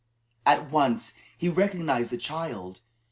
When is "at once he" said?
0.47-1.47